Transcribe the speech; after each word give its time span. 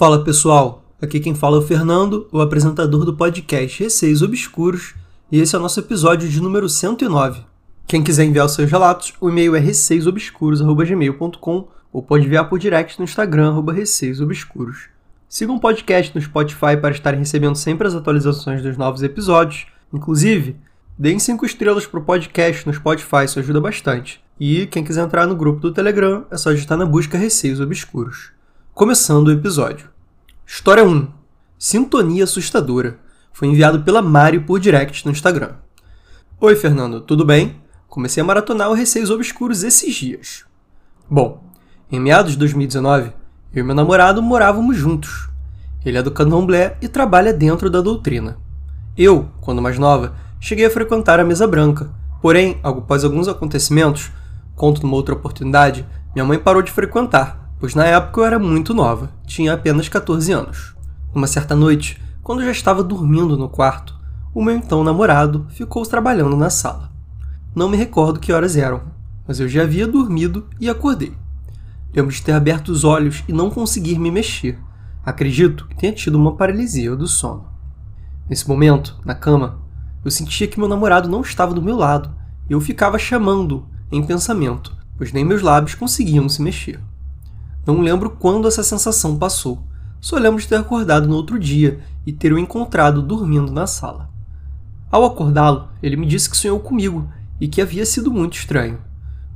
Fala 0.00 0.24
pessoal, 0.24 0.82
aqui 0.98 1.20
quem 1.20 1.34
fala 1.34 1.58
é 1.58 1.60
o 1.60 1.62
Fernando, 1.62 2.26
o 2.32 2.40
apresentador 2.40 3.04
do 3.04 3.14
podcast 3.14 3.82
Receios 3.82 4.22
Obscuros, 4.22 4.94
e 5.30 5.38
esse 5.38 5.54
é 5.54 5.58
o 5.58 5.60
nosso 5.60 5.78
episódio 5.78 6.26
de 6.26 6.40
número 6.40 6.70
109. 6.70 7.42
Quem 7.86 8.02
quiser 8.02 8.24
enviar 8.24 8.46
os 8.46 8.52
seus 8.52 8.70
relatos, 8.70 9.12
o 9.20 9.28
e-mail 9.28 9.54
é 9.54 9.58
receiosobscuros.gmail.com 9.58 11.68
ou 11.92 12.02
pode 12.02 12.24
enviar 12.24 12.48
por 12.48 12.58
direct 12.58 12.98
no 12.98 13.04
Instagram, 13.04 13.50
arroba 13.50 13.74
receiosobscuros. 13.74 14.88
Sigam 15.28 15.56
o 15.56 15.60
podcast 15.60 16.14
no 16.14 16.22
Spotify 16.22 16.78
para 16.80 16.94
estarem 16.94 17.20
recebendo 17.20 17.56
sempre 17.56 17.86
as 17.86 17.94
atualizações 17.94 18.62
dos 18.62 18.78
novos 18.78 19.02
episódios. 19.02 19.66
Inclusive, 19.92 20.56
deem 20.98 21.18
5 21.18 21.44
estrelas 21.44 21.86
para 21.86 22.00
o 22.00 22.04
podcast 22.04 22.66
no 22.66 22.72
Spotify, 22.72 23.26
isso 23.26 23.38
ajuda 23.38 23.60
bastante. 23.60 24.18
E 24.40 24.64
quem 24.64 24.82
quiser 24.82 25.04
entrar 25.04 25.26
no 25.26 25.36
grupo 25.36 25.60
do 25.60 25.70
Telegram, 25.70 26.24
é 26.30 26.38
só 26.38 26.52
digitar 26.52 26.78
na 26.78 26.86
busca 26.86 27.18
Receios 27.18 27.60
Obscuros. 27.60 28.39
Começando 28.80 29.28
o 29.28 29.30
episódio. 29.30 29.90
História 30.46 30.82
1. 30.82 31.06
Sintonia 31.58 32.24
assustadora. 32.24 32.98
Foi 33.30 33.46
enviado 33.46 33.82
pela 33.82 34.00
Mari 34.00 34.40
por 34.40 34.58
direct 34.58 35.04
no 35.04 35.12
Instagram. 35.12 35.50
Oi, 36.40 36.56
Fernando, 36.56 37.02
tudo 37.02 37.22
bem? 37.22 37.60
Comecei 37.86 38.22
a 38.22 38.24
maratonar 38.24 38.70
o 38.70 38.72
Receios 38.72 39.10
Obscuros 39.10 39.62
esses 39.64 39.94
dias. 39.94 40.46
Bom, 41.10 41.44
em 41.92 42.00
meados 42.00 42.32
de 42.32 42.38
2019, 42.38 43.12
eu 43.52 43.62
e 43.62 43.62
meu 43.62 43.74
namorado 43.74 44.22
morávamos 44.22 44.78
juntos. 44.78 45.28
Ele 45.84 45.98
é 45.98 46.02
do 46.02 46.10
candomblé 46.10 46.78
e 46.80 46.88
trabalha 46.88 47.34
dentro 47.34 47.68
da 47.68 47.82
doutrina. 47.82 48.38
Eu, 48.96 49.28
quando 49.42 49.60
mais 49.60 49.78
nova, 49.78 50.14
cheguei 50.40 50.64
a 50.64 50.70
frequentar 50.70 51.20
a 51.20 51.24
mesa 51.24 51.46
branca. 51.46 51.90
Porém, 52.22 52.58
após 52.62 53.04
alguns 53.04 53.28
acontecimentos, 53.28 54.10
conto 54.56 54.82
numa 54.82 54.96
outra 54.96 55.14
oportunidade, 55.14 55.86
minha 56.14 56.24
mãe 56.24 56.38
parou 56.38 56.62
de 56.62 56.72
frequentar 56.72 57.39
pois 57.60 57.74
na 57.74 57.84
época 57.84 58.22
eu 58.22 58.24
era 58.24 58.38
muito 58.38 58.72
nova, 58.72 59.12
tinha 59.26 59.52
apenas 59.52 59.86
14 59.86 60.32
anos. 60.32 60.74
Uma 61.14 61.26
certa 61.26 61.54
noite, 61.54 62.00
quando 62.22 62.42
já 62.42 62.50
estava 62.50 62.82
dormindo 62.82 63.36
no 63.36 63.50
quarto, 63.50 63.94
o 64.34 64.42
meu 64.42 64.56
então 64.56 64.82
namorado 64.82 65.46
ficou 65.50 65.84
trabalhando 65.84 66.36
na 66.36 66.48
sala. 66.48 66.90
Não 67.54 67.68
me 67.68 67.76
recordo 67.76 68.18
que 68.18 68.32
horas 68.32 68.56
eram, 68.56 68.80
mas 69.28 69.38
eu 69.38 69.48
já 69.48 69.62
havia 69.62 69.86
dormido 69.86 70.46
e 70.58 70.70
acordei. 70.70 71.12
Lembro 71.94 72.14
de 72.14 72.22
ter 72.22 72.32
aberto 72.32 72.70
os 72.70 72.82
olhos 72.82 73.22
e 73.28 73.32
não 73.32 73.50
conseguir 73.50 73.98
me 73.98 74.10
mexer. 74.10 74.58
Acredito 75.04 75.66
que 75.66 75.76
tenha 75.76 75.92
tido 75.92 76.14
uma 76.14 76.36
paralisia 76.36 76.96
do 76.96 77.06
sono. 77.06 77.46
Nesse 78.28 78.48
momento, 78.48 78.98
na 79.04 79.14
cama, 79.14 79.58
eu 80.02 80.10
sentia 80.10 80.46
que 80.46 80.58
meu 80.58 80.68
namorado 80.68 81.08
não 81.08 81.20
estava 81.20 81.52
do 81.52 81.60
meu 81.60 81.76
lado 81.76 82.14
e 82.48 82.52
eu 82.52 82.60
ficava 82.60 82.98
chamando 82.98 83.66
em 83.92 84.02
pensamento, 84.02 84.74
pois 84.96 85.12
nem 85.12 85.24
meus 85.24 85.42
lábios 85.42 85.74
conseguiam 85.74 86.28
se 86.28 86.40
mexer. 86.40 86.80
Não 87.66 87.80
lembro 87.80 88.10
quando 88.10 88.48
essa 88.48 88.62
sensação 88.62 89.16
passou. 89.16 89.62
Só 90.00 90.16
lembro 90.16 90.40
de 90.40 90.48
ter 90.48 90.56
acordado 90.56 91.06
no 91.06 91.14
outro 91.14 91.38
dia 91.38 91.80
e 92.06 92.12
ter 92.12 92.32
o 92.32 92.38
encontrado 92.38 93.02
dormindo 93.02 93.52
na 93.52 93.66
sala. 93.66 94.08
Ao 94.90 95.04
acordá-lo, 95.04 95.68
ele 95.82 95.96
me 95.96 96.06
disse 96.06 96.28
que 96.28 96.36
sonhou 96.36 96.58
comigo 96.58 97.08
e 97.40 97.46
que 97.46 97.60
havia 97.60 97.84
sido 97.84 98.10
muito 98.10 98.34
estranho. 98.34 98.78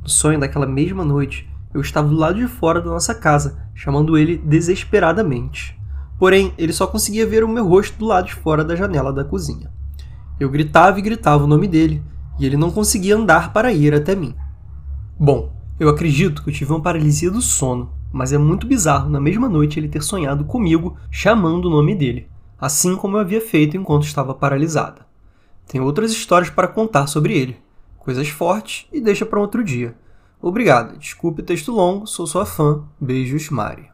No 0.03 0.09
sonho 0.09 0.41
daquela 0.41 0.67
mesma 0.67 1.05
noite, 1.05 1.49
eu 1.73 1.81
estava 1.81 2.09
do 2.09 2.17
lado 2.17 2.39
de 2.39 2.47
fora 2.47 2.81
da 2.81 2.91
nossa 2.91 3.15
casa, 3.15 3.59
chamando 3.75 4.17
ele 4.17 4.39
desesperadamente. 4.39 5.79
Porém, 6.19 6.55
ele 6.57 6.73
só 6.73 6.87
conseguia 6.87 7.27
ver 7.27 7.45
o 7.45 7.49
meu 7.49 7.67
rosto 7.67 7.99
do 7.99 8.07
lado 8.07 8.27
de 8.27 8.35
fora 8.35 8.65
da 8.65 8.77
janela 8.77 9.13
da 9.13 9.25
cozinha. 9.25 9.71
Eu 10.39 10.49
gritava 10.49 10.99
e 10.99 11.03
gritava 11.03 11.45
o 11.45 11.49
nome 11.49 11.69
dele, 11.69 12.03
e 12.39 12.47
ele 12.47 12.57
não 12.57 12.71
conseguia 12.71 13.17
andar 13.17 13.53
para 13.53 13.73
ir 13.73 13.95
até 13.95 14.15
mim. 14.15 14.35
Bom, 15.19 15.53
eu 15.79 15.89
acredito 15.89 16.43
que 16.43 16.51
eu 16.51 16.55
tive 16.55 16.73
uma 16.73 16.81
paralisia 16.81 17.31
do 17.31 17.43
sono, 17.43 17.93
mas 18.15 18.33
é 18.33 18.39
muito 18.39 18.65
bizarro 18.65 19.11
na 19.11 19.21
mesma 19.21 19.49
noite 19.49 19.81
ele 19.81 19.89
ter 19.89 20.01
sonhado 20.01 20.45
comigo 20.45 20.97
chamando 21.11 21.65
o 21.65 21.71
nome 21.71 21.97
dele, 21.97 22.29
assim 22.61 22.95
como 22.95 23.17
eu 23.17 23.21
havia 23.21 23.41
feito 23.41 23.77
enquanto 23.77 24.05
estava 24.05 24.33
paralisada. 24.33 25.05
Tem 25.67 25.81
outras 25.81 26.13
histórias 26.13 26.49
para 26.49 26.69
contar 26.69 27.09
sobre 27.09 27.37
ele, 27.37 27.57
coisas 27.99 28.29
fortes 28.29 28.87
e 28.93 29.01
deixa 29.01 29.27
para 29.27 29.41
outro 29.41 29.65
dia. 29.65 29.97
Obrigado, 30.41 30.97
desculpe 30.97 31.43
o 31.43 31.45
texto 31.45 31.73
longo, 31.73 32.07
sou 32.07 32.25
sua 32.25 32.47
fã. 32.47 32.85
Beijos, 33.01 33.51
Mari. 33.51 33.91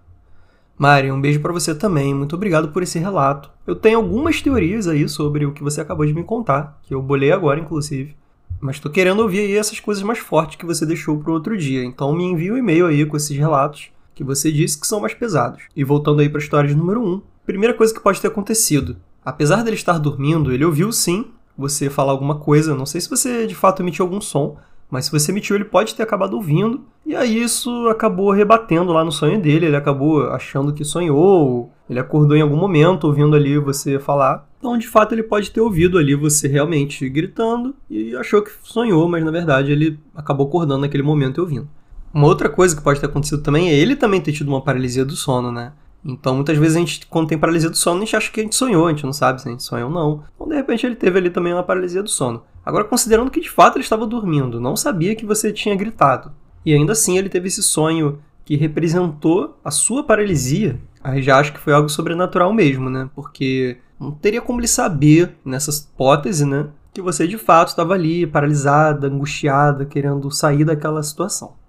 Mari, 0.77 1.11
um 1.11 1.21
beijo 1.21 1.41
para 1.41 1.55
você 1.55 1.75
também, 1.75 2.15
muito 2.15 2.37
obrigado 2.37 2.69
por 2.69 2.83
esse 2.83 2.99
relato. 2.99 3.51
Eu 3.67 3.75
tenho 3.75 3.97
algumas 3.97 4.43
teorias 4.43 4.87
aí 4.87 5.09
sobre 5.09 5.47
o 5.47 5.53
que 5.53 5.63
você 5.63 5.81
acabou 5.81 6.05
de 6.05 6.13
me 6.13 6.25
contar, 6.25 6.79
que 6.83 6.95
eu 6.95 7.01
bolei 7.01 7.33
agora, 7.33 7.59
inclusive. 7.59 8.15
Mas 8.61 8.79
tô 8.79 8.91
querendo 8.91 9.21
ouvir 9.21 9.39
aí 9.39 9.57
essas 9.57 9.81
coisas 9.81 10.03
mais 10.03 10.19
fortes 10.19 10.57
que 10.57 10.67
você 10.67 10.85
deixou 10.85 11.19
para 11.19 11.33
outro 11.33 11.57
dia. 11.57 11.83
Então 11.83 12.15
me 12.15 12.25
envia 12.25 12.53
um 12.53 12.59
e-mail 12.59 12.87
aí 12.87 13.07
com 13.07 13.17
esses 13.17 13.35
relatos 13.35 13.91
que 14.21 14.25
você 14.25 14.53
disse 14.53 14.79
que 14.79 14.87
são 14.87 15.01
mais 15.01 15.15
pesados. 15.15 15.63
E 15.75 15.83
voltando 15.83 16.21
aí 16.21 16.29
para 16.29 16.39
a 16.39 16.43
história 16.43 16.75
número 16.75 17.01
1, 17.01 17.09
um, 17.09 17.23
primeira 17.47 17.73
coisa 17.73 17.93
que 17.95 18.01
pode 18.01 18.21
ter 18.21 18.29
acontecido. 18.29 18.99
Apesar 19.25 19.65
dele 19.65 19.77
estar 19.77 19.99
dormindo, 19.99 20.53
ele 20.53 20.63
ouviu 20.63 20.93
sim 20.93 21.25
você 21.57 21.89
falar 21.89 22.13
alguma 22.13 22.35
coisa. 22.35 22.75
Não 22.75 22.85
sei 22.85 23.01
se 23.01 23.09
você 23.09 23.47
de 23.47 23.55
fato 23.55 23.81
emitiu 23.81 24.05
algum 24.05 24.21
som, 24.21 24.59
mas 24.91 25.07
se 25.07 25.11
você 25.11 25.33
emitiu, 25.33 25.57
ele 25.57 25.65
pode 25.65 25.95
ter 25.95 26.03
acabado 26.03 26.35
ouvindo. 26.35 26.83
E 27.07 27.17
aí 27.17 27.43
isso 27.43 27.89
acabou 27.89 28.31
rebatendo 28.31 28.93
lá 28.93 29.03
no 29.03 29.11
sonho 29.11 29.41
dele. 29.41 29.65
Ele 29.65 29.77
acabou 29.77 30.29
achando 30.29 30.75
que 30.75 30.85
sonhou, 30.85 31.73
ele 31.89 31.99
acordou 31.99 32.37
em 32.37 32.43
algum 32.43 32.57
momento 32.57 33.05
ouvindo 33.05 33.35
ali 33.35 33.59
você 33.59 33.99
falar. 33.99 34.47
Então, 34.59 34.77
de 34.77 34.87
fato, 34.87 35.15
ele 35.15 35.23
pode 35.23 35.51
ter 35.51 35.63
ouvido 35.63 35.97
ali 35.97 36.15
você 36.15 36.47
realmente 36.47 37.09
gritando 37.09 37.75
e 37.89 38.15
achou 38.17 38.43
que 38.43 38.51
sonhou, 38.63 39.09
mas 39.09 39.25
na 39.25 39.31
verdade 39.31 39.73
ele 39.73 39.99
acabou 40.15 40.47
acordando 40.47 40.83
naquele 40.83 41.03
momento 41.03 41.39
e 41.39 41.41
ouvindo. 41.41 41.69
Uma 42.13 42.27
outra 42.27 42.49
coisa 42.49 42.75
que 42.75 42.83
pode 42.83 43.01
ter 43.01 43.07
acontecido 43.07 43.43
também 43.43 43.71
é 43.71 43.75
ele 43.75 43.95
também 43.95 44.21
ter 44.21 44.33
tido 44.33 44.49
uma 44.49 44.61
paralisia 44.61 45.05
do 45.05 45.15
sono, 45.15 45.53
né? 45.53 45.73
Então, 46.05 46.35
muitas 46.35 46.57
vezes 46.57 46.77
a 46.77 46.81
gente, 46.81 47.07
quando 47.07 47.29
tem 47.29 47.39
paralisia 47.39 47.71
do 47.71 47.77
sono, 47.77 47.99
a 47.99 48.05
gente 48.05 48.17
acha 48.17 48.31
que 48.31 48.41
a 48.41 48.43
gente 48.43 48.57
sonhou, 48.57 48.87
a 48.87 48.91
gente 48.91 49.05
não 49.05 49.13
sabe 49.13 49.41
se 49.41 49.49
a 49.49 49.51
gente 49.51 49.63
sonhou 49.63 49.89
ou 49.89 49.95
não. 49.95 50.25
Então, 50.35 50.49
de 50.49 50.55
repente, 50.55 50.87
ele 50.87 50.97
teve 50.97 51.19
ali 51.19 51.31
também 51.31 51.53
uma 51.53 51.63
paralisia 51.63 52.03
do 52.03 52.09
sono. 52.09 52.43
Agora, 52.65 52.85
considerando 52.85 53.31
que 53.31 53.41
de 53.41 53.51
fato 53.51 53.77
ele 53.77 53.85
estava 53.85 54.07
dormindo, 54.07 54.61
não 54.61 54.77
sabia 54.77 55.15
que 55.15 55.27
você 55.27 55.53
tinha 55.53 55.75
gritado. 55.77 56.33
E 56.65 56.75
ainda 56.75 56.93
assim, 56.93 57.17
ele 57.17 57.29
teve 57.29 57.49
esse 57.49 57.63
sonho 57.63 58.19
que 58.45 58.57
representou 58.57 59.59
a 59.65 59.71
sua 59.71 60.03
paralisia. 60.03 60.81
Aí 61.03 61.23
já 61.23 61.39
acho 61.39 61.53
que 61.53 61.61
foi 61.61 61.73
algo 61.73 61.89
sobrenatural 61.89 62.53
mesmo, 62.53 62.91
né? 62.91 63.09
Porque 63.15 63.79
não 63.99 64.11
teria 64.11 64.41
como 64.41 64.61
ele 64.61 64.69
saber, 64.69 65.37
nessa 65.45 65.71
hipótese, 65.71 66.45
né? 66.45 66.69
Que 66.93 67.01
você 67.01 67.27
de 67.27 67.39
fato 67.39 67.69
estava 67.69 67.95
ali, 67.95 68.27
paralisada, 68.27 69.07
angustiada, 69.07 69.85
querendo 69.85 70.31
sair 70.31 70.65
daquela 70.65 71.03
situação. 71.03 71.60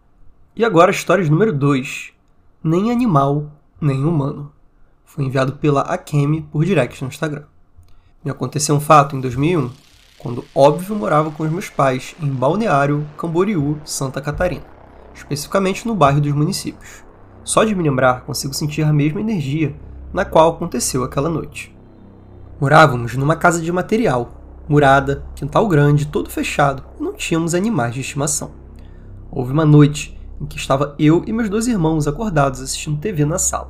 E 0.62 0.64
agora 0.64 0.92
a 0.92 0.94
história 0.94 1.24
de 1.24 1.32
número 1.32 1.52
2. 1.52 2.12
Nem 2.64 2.92
animal, 2.92 3.52
nem 3.82 4.06
humano. 4.06 4.52
Foi 5.04 5.24
enviado 5.24 5.54
pela 5.54 5.82
Akemi 5.82 6.44
por 6.44 6.64
direct 6.64 7.02
no 7.02 7.08
Instagram. 7.08 7.46
Me 8.24 8.30
aconteceu 8.30 8.76
um 8.76 8.80
fato 8.80 9.16
em 9.16 9.22
2001, 9.22 9.72
quando 10.20 10.46
óbvio 10.54 10.96
morava 10.96 11.32
com 11.32 11.42
os 11.42 11.50
meus 11.50 11.68
pais 11.68 12.16
em 12.22 12.28
Balneário, 12.28 13.08
Camboriú, 13.18 13.80
Santa 13.84 14.22
Catarina, 14.22 14.64
especificamente 15.16 15.88
no 15.88 15.96
bairro 15.96 16.22
dos 16.22 16.32
municípios. 16.32 17.04
Só 17.44 17.64
de 17.64 17.74
me 17.74 17.82
lembrar 17.82 18.22
consigo 18.22 18.54
sentir 18.54 18.84
a 18.84 18.94
mesma 18.94 19.20
energia 19.20 19.76
na 20.14 20.26
qual 20.26 20.52
aconteceu 20.52 21.04
aquela 21.04 21.28
noite. 21.28 21.76
Morávamos 22.60 23.16
numa 23.16 23.36
casa 23.36 23.60
de 23.60 23.72
material, 23.72 24.30
murada, 24.70 25.26
quintal 25.34 25.68
grande, 25.68 26.06
todo 26.06 26.30
fechado, 26.30 26.84
e 27.00 27.04
não 27.04 27.14
tínhamos 27.14 27.56
animais 27.56 27.96
de 27.96 28.02
estimação. 28.02 28.52
Houve 29.32 29.52
uma 29.54 29.66
noite 29.66 30.21
em 30.42 30.46
que 30.48 30.58
estava 30.58 30.96
eu 30.98 31.24
e 31.28 31.32
meus 31.32 31.50
dois 31.50 31.68
irmãos 31.68 32.08
acordados 32.08 32.60
assistindo 32.60 33.00
TV 33.00 33.24
na 33.24 33.38
sala. 33.38 33.70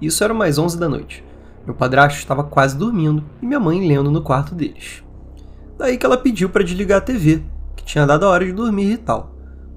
Isso 0.00 0.24
era 0.24 0.32
mais 0.32 0.58
11 0.58 0.78
da 0.78 0.88
noite. 0.88 1.22
Meu 1.66 1.74
padrasto 1.74 2.18
estava 2.18 2.42
quase 2.42 2.76
dormindo 2.76 3.22
e 3.42 3.46
minha 3.46 3.60
mãe 3.60 3.86
lendo 3.86 4.10
no 4.10 4.22
quarto 4.22 4.54
deles. 4.54 5.04
Daí 5.78 5.98
que 5.98 6.06
ela 6.06 6.16
pediu 6.16 6.48
para 6.48 6.64
desligar 6.64 6.98
a 6.98 7.02
TV, 7.02 7.42
que 7.76 7.84
tinha 7.84 8.06
dado 8.06 8.24
a 8.24 8.28
hora 8.30 8.46
de 8.46 8.52
dormir 8.52 8.92
e 8.92 8.96
tal. 8.96 9.34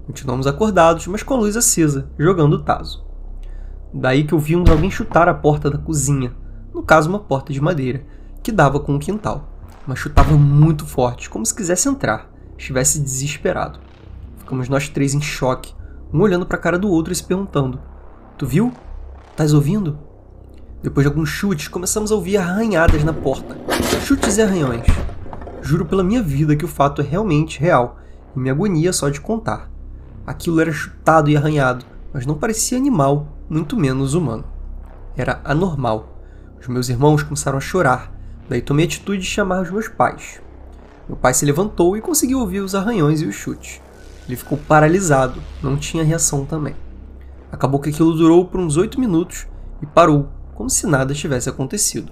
Continuamos 0.08 0.48
acordados, 0.48 1.06
mas 1.08 1.24
com 1.24 1.34
a 1.34 1.38
luz 1.38 1.58
acesa, 1.58 2.10
jogando 2.18 2.54
o 2.54 2.64
taso. 2.64 3.06
Daí 3.94 4.24
que 4.24 4.34
ouvimos 4.34 4.70
alguém 4.70 4.90
chutar 4.90 5.28
a 5.28 5.34
porta 5.34 5.70
da 5.70 5.78
cozinha, 5.78 6.34
no 6.74 6.84
caso 6.84 7.10
uma 7.10 7.20
porta 7.20 7.52
de 7.52 7.60
madeira, 7.60 8.06
que 8.42 8.52
dava 8.52 8.80
com 8.80 8.96
o 8.96 9.00
quintal, 9.00 9.50
mas 9.86 10.00
chutava 10.00 10.38
muito 10.38 10.86
forte, 10.86 11.30
como 11.30 11.46
se 11.46 11.54
quisesse 11.54 11.90
entrar, 11.90 12.32
estivesse 12.58 13.00
desesperado. 13.00 13.80
Ficamos 14.38 14.70
nós 14.70 14.88
três 14.88 15.14
em 15.14 15.22
choque, 15.22 15.74
um 16.14 16.22
olhando 16.22 16.46
para 16.46 16.58
a 16.58 16.62
cara 16.62 16.80
do 16.80 16.90
outro 16.90 17.14
e 17.14 17.16
se 17.16 17.24
perguntando: 17.24 17.80
Tu 18.38 18.46
viu? 18.46 18.74
Tás 19.36 19.54
ouvindo? 19.54 19.98
Depois 20.82 21.04
de 21.04 21.10
alguns 21.10 21.30
chutes, 21.30 21.68
começamos 21.68 22.12
a 22.12 22.16
ouvir 22.16 22.38
arranhadas 22.38 23.04
na 23.04 23.14
porta. 23.14 23.58
Chutes 24.06 24.38
e 24.38 24.42
arranhões. 24.42 24.86
Juro 25.62 25.86
pela 25.86 26.04
minha 26.04 26.24
vida 26.24 26.56
que 26.56 26.66
o 26.66 26.70
fato 26.70 27.02
é 27.02 27.06
realmente 27.06 27.60
real, 27.60 27.98
e 28.36 28.40
me 28.40 28.50
agonia 28.50 28.94
só 28.94 29.10
de 29.10 29.20
contar. 29.20 29.70
Aquilo 30.26 30.62
era 30.62 30.72
chutado 30.72 31.30
e 31.30 31.36
arranhado, 31.36 31.86
mas 32.14 32.26
não 32.26 32.36
parecia 32.36 32.78
animal, 32.78 33.28
muito 33.50 33.76
menos 33.76 34.14
humano. 34.14 34.46
Era 35.18 35.42
anormal. 35.44 36.18
Os 36.62 36.68
meus 36.68 36.88
irmãos 36.88 37.24
começaram 37.24 37.58
a 37.58 37.62
chorar, 37.62 38.12
daí 38.48 38.62
tomei 38.62 38.86
a 38.86 38.88
atitude 38.88 39.22
de 39.22 39.26
chamar 39.26 39.62
os 39.62 39.72
meus 39.72 39.88
pais. 39.88 40.42
Meu 41.08 41.18
pai 41.18 41.34
se 41.34 41.46
levantou 41.46 41.98
e 41.98 42.02
conseguiu 42.02 42.40
ouvir 42.40 42.60
os 42.60 42.74
arranhões 42.74 43.22
e 43.22 43.26
os 43.26 43.36
chutes. 43.36 43.82
Ele 44.30 44.36
ficou 44.36 44.60
paralisado, 44.60 45.42
não 45.60 45.76
tinha 45.76 46.04
reação 46.04 46.46
também. 46.46 46.76
Acabou 47.52 47.80
que 47.80 47.90
aquilo 47.90 48.14
durou 48.14 48.46
por 48.46 48.60
uns 48.60 48.78
8 48.78 49.00
minutos 49.00 49.48
e 49.82 49.88
parou 49.88 50.30
como 50.54 50.70
se 50.70 50.86
nada 50.86 51.16
tivesse 51.16 51.50
acontecido. 51.50 52.12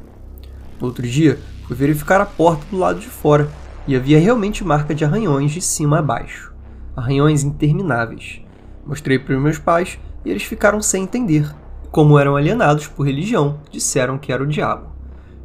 No 0.82 0.88
outro 0.88 1.06
dia, 1.06 1.38
fui 1.68 1.76
verificar 1.76 2.20
a 2.20 2.26
porta 2.26 2.66
do 2.72 2.78
lado 2.78 3.00
de 3.00 3.06
fora 3.06 3.48
e 3.86 3.96
havia 3.96 4.20
realmente 4.20 4.64
marca 4.64 4.96
de 4.96 5.06
arranhões 5.06 5.52
de 5.52 5.62
cima 5.62 6.00
a 6.00 6.02
baixo. 6.02 6.52
Arranhões 6.96 7.44
intermináveis. 7.44 8.42
Mostrei 8.84 9.20
para 9.20 9.36
os 9.36 9.42
meus 9.44 9.60
pais 9.60 10.00
e 10.26 10.32
eles 10.32 10.42
ficaram 10.42 10.82
sem 10.82 11.04
entender. 11.04 11.48
Como 11.92 12.18
eram 12.18 12.36
alienados 12.36 12.88
por 12.88 13.06
religião, 13.06 13.60
disseram 13.70 14.18
que 14.18 14.34
era 14.34 14.42
o 14.42 14.48
diabo. 14.48 14.88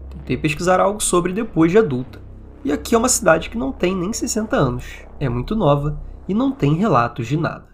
Tentei 0.08 0.38
pesquisar 0.38 0.80
algo 0.80 1.02
sobre 1.02 1.34
depois 1.34 1.70
de 1.70 1.76
adulta. 1.76 2.18
E 2.64 2.72
aqui 2.72 2.94
é 2.94 2.98
uma 2.98 3.10
cidade 3.10 3.50
que 3.50 3.58
não 3.58 3.72
tem 3.72 3.94
nem 3.94 4.10
60 4.10 4.56
anos, 4.56 4.84
é 5.20 5.28
muito 5.28 5.54
nova 5.54 6.00
e 6.28 6.34
não 6.34 6.52
tem 6.52 6.74
relatos 6.74 7.26
de 7.26 7.36
nada. 7.36 7.66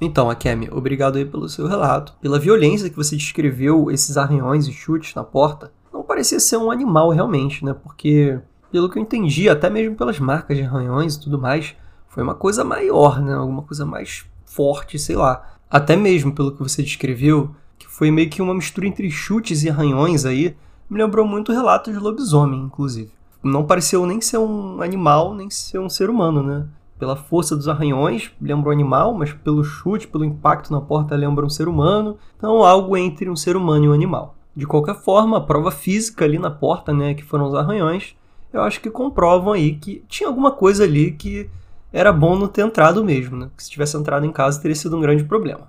Então, 0.00 0.28
Akemi, 0.28 0.68
obrigado 0.72 1.16
aí 1.16 1.24
pelo 1.24 1.48
seu 1.48 1.66
relato, 1.68 2.14
pela 2.20 2.38
violência 2.38 2.90
que 2.90 2.96
você 2.96 3.14
descreveu 3.14 3.88
esses 3.90 4.16
arranhões 4.16 4.66
e 4.66 4.72
chutes 4.72 5.14
na 5.14 5.22
porta. 5.22 5.72
Não 5.92 6.02
parecia 6.02 6.40
ser 6.40 6.56
um 6.56 6.72
animal 6.72 7.10
realmente, 7.10 7.64
né? 7.64 7.72
Porque, 7.72 8.40
pelo 8.72 8.90
que 8.90 8.98
eu 8.98 9.02
entendi, 9.02 9.48
até 9.48 9.70
mesmo 9.70 9.94
pelas 9.94 10.18
marcas 10.18 10.56
de 10.56 10.64
arranhões 10.64 11.14
e 11.14 11.20
tudo 11.20 11.38
mais, 11.38 11.76
foi 12.08 12.22
uma 12.22 12.34
coisa 12.34 12.64
maior, 12.64 13.22
né? 13.22 13.32
Alguma 13.32 13.62
coisa 13.62 13.86
mais 13.86 14.24
forte, 14.44 14.98
sei 14.98 15.14
lá. 15.14 15.56
Até 15.70 15.94
mesmo 15.94 16.34
pelo 16.34 16.50
que 16.50 16.62
você 16.62 16.82
descreveu, 16.82 17.54
que 17.78 17.86
foi 17.86 18.10
meio 18.10 18.28
que 18.28 18.42
uma 18.42 18.54
mistura 18.54 18.88
entre 18.88 19.08
chutes 19.08 19.62
e 19.62 19.70
arranhões 19.70 20.24
aí, 20.24 20.56
me 20.90 20.98
lembrou 20.98 21.24
muito 21.24 21.52
relatos 21.52 21.94
de 21.94 22.00
lobisomem, 22.00 22.60
inclusive. 22.60 23.12
Não 23.42 23.64
pareceu 23.64 24.04
nem 24.04 24.20
ser 24.20 24.38
um 24.38 24.82
animal, 24.82 25.32
nem 25.32 25.48
ser 25.48 25.78
um 25.78 25.88
ser 25.88 26.10
humano, 26.10 26.42
né? 26.42 26.66
Pela 27.02 27.16
força 27.16 27.56
dos 27.56 27.66
arranhões, 27.66 28.30
lembra 28.40 28.68
um 28.68 28.72
animal, 28.72 29.12
mas 29.12 29.32
pelo 29.32 29.64
chute, 29.64 30.06
pelo 30.06 30.24
impacto 30.24 30.72
na 30.72 30.80
porta, 30.80 31.16
lembra 31.16 31.44
um 31.44 31.50
ser 31.50 31.66
humano. 31.66 32.16
Então, 32.36 32.62
algo 32.62 32.96
entre 32.96 33.28
um 33.28 33.34
ser 33.34 33.56
humano 33.56 33.86
e 33.86 33.88
um 33.88 33.92
animal. 33.92 34.36
De 34.54 34.68
qualquer 34.68 34.94
forma, 34.94 35.38
a 35.38 35.40
prova 35.40 35.72
física 35.72 36.24
ali 36.24 36.38
na 36.38 36.48
porta, 36.48 36.92
né, 36.92 37.12
que 37.12 37.24
foram 37.24 37.48
os 37.48 37.56
arranhões, 37.56 38.14
eu 38.52 38.62
acho 38.62 38.80
que 38.80 38.88
comprovam 38.88 39.52
aí 39.52 39.74
que 39.74 40.04
tinha 40.06 40.28
alguma 40.28 40.52
coisa 40.52 40.84
ali 40.84 41.10
que 41.10 41.50
era 41.92 42.12
bom 42.12 42.38
não 42.38 42.46
ter 42.46 42.64
entrado 42.64 43.04
mesmo, 43.04 43.36
né? 43.36 43.50
Que 43.56 43.64
se 43.64 43.70
tivesse 43.70 43.96
entrado 43.96 44.24
em 44.24 44.30
casa 44.30 44.62
teria 44.62 44.76
sido 44.76 44.96
um 44.96 45.00
grande 45.00 45.24
problema. 45.24 45.68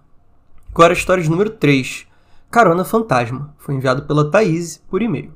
Agora 0.69 0.94
a 0.94 0.95
história 0.95 1.24
de 1.24 1.31
número 1.31 1.50
3. 1.50 2.06
Carona 2.51 2.85
Fantasma. 2.85 3.56
Foi 3.57 3.74
enviado 3.74 4.03
pela 4.03 4.30
Thaís 4.30 4.77
por 4.88 5.01
e-mail. 5.01 5.31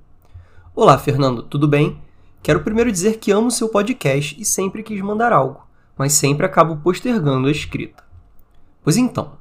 Olá, 0.76 0.96
Fernando, 1.00 1.42
tudo 1.42 1.68
bem? 1.68 2.00
Quero 2.44 2.62
primeiro 2.62 2.92
dizer 2.92 3.18
que 3.18 3.32
amo 3.32 3.50
seu 3.50 3.68
podcast 3.68 4.40
e 4.40 4.46
sempre 4.46 4.84
quis 4.84 5.02
mandar 5.02 5.34
algo 5.34 5.66
mas 5.98 6.14
sempre 6.14 6.46
acabo 6.46 6.78
postergando 6.78 7.48
a 7.48 7.52
escrita. 7.52 8.04
Pois 8.84 8.98
então, 8.98 9.34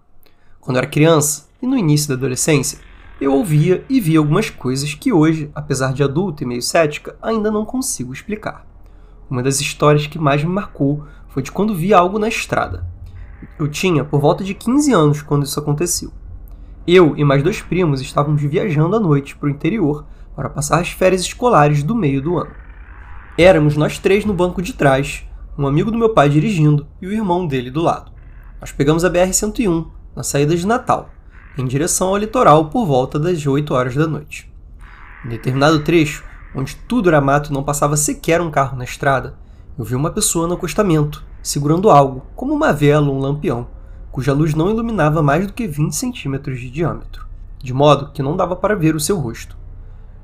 quando 0.61 0.79
era 0.79 0.87
criança 0.87 1.49
e 1.61 1.67
no 1.67 1.77
início 1.77 2.09
da 2.09 2.15
adolescência, 2.15 2.79
eu 3.21 3.33
ouvia 3.33 3.85
e 3.89 4.01
via 4.01 4.19
algumas 4.19 4.51
coisas 4.51 4.93
que 4.93 5.13
hoje, 5.13 5.51
apesar 5.55 5.93
de 5.93 6.03
adulta 6.03 6.43
e 6.43 6.47
meio 6.47 6.63
cética, 6.63 7.17
ainda 7.23 7.51
não 7.51 7.65
consigo 7.65 8.13
explicar. 8.13 8.67
Uma 9.31 9.43
das 9.43 9.61
histórias 9.61 10.07
que 10.07 10.19
mais 10.19 10.45
me 10.45 10.51
marcou 10.51 11.05
foi 11.29 11.43
de 11.43 11.51
quando 11.51 11.75
vi 11.75 11.95
algo 11.95 12.19
na 12.19 12.29
estrada. 12.29 12.87
Eu 13.59 13.69
tinha 13.69 14.05
por 14.05 14.21
volta 14.21 14.45
de 14.45 14.55
15 14.55 14.93
anos 14.93 15.23
quando 15.23 15.45
isso 15.45 15.59
aconteceu. 15.59 16.13
Eu 16.87 17.17
e 17.17 17.25
mais 17.25 17.43
dois 17.43 17.61
primos 17.61 18.01
estávamos 18.01 18.41
viajando 18.43 18.95
à 18.95 19.01
noite 19.01 19.37
para 19.37 19.49
o 19.49 19.51
interior 19.51 20.05
para 20.35 20.51
passar 20.51 20.81
as 20.81 20.91
férias 20.91 21.23
escolares 21.23 21.83
do 21.83 21.95
meio 21.95 22.23
do 22.23 22.39
ano. 22.39 22.53
Éramos 23.39 23.77
nós 23.77 23.99
três 23.99 24.25
no 24.25 24.33
banco 24.33 24.63
de 24.63 24.73
trás, 24.73 25.26
um 25.59 25.67
amigo 25.67 25.91
do 25.91 25.99
meu 25.99 26.11
pai 26.11 26.29
dirigindo 26.29 26.87
e 27.01 27.07
o 27.07 27.13
irmão 27.13 27.47
dele 27.47 27.71
do 27.71 27.81
lado. 27.81 28.13
Nós 28.61 28.73
pegamos 28.73 29.05
a 29.05 29.11
BR-101, 29.11 29.87
na 30.15 30.23
saída 30.23 30.55
de 30.55 30.67
Natal, 30.67 31.09
em 31.57 31.65
direção 31.65 32.09
ao 32.09 32.17
litoral 32.17 32.67
por 32.67 32.87
volta 32.87 33.19
das 33.19 33.47
8 33.47 33.73
horas 33.73 33.95
da 33.95 34.07
noite. 34.07 34.53
Em 35.25 35.31
determinado 35.31 35.83
trecho, 35.83 36.25
onde 36.55 36.77
tudo 36.77 37.09
era 37.09 37.21
mato 37.21 37.51
e 37.51 37.55
não 37.55 37.63
passava 37.63 37.97
sequer 37.97 38.41
um 38.41 38.51
carro 38.51 38.77
na 38.77 38.85
estrada, 38.85 39.35
eu 39.79 39.85
vi 39.85 39.95
uma 39.95 40.11
pessoa 40.11 40.47
no 40.47 40.55
acostamento, 40.55 41.25
segurando 41.43 41.91
algo, 41.91 42.27
como 42.35 42.55
uma 42.55 42.73
vela 42.73 43.09
ou 43.09 43.17
um 43.17 43.21
lampião, 43.21 43.69
cuja 44.11 44.33
luz 44.33 44.55
não 44.55 44.71
iluminava 44.71 45.23
mais 45.23 45.47
do 45.47 45.53
que 45.53 45.67
20 45.67 45.95
centímetros 45.95 46.61
de 46.61 46.71
diâmetro, 46.71 47.27
de 47.63 47.73
modo 47.73 48.11
que 48.13 48.23
não 48.23 48.37
dava 48.37 48.57
para 48.57 48.77
ver 48.77 48.95
o 48.95 49.01
seu 49.01 49.19
rosto. 49.19 49.57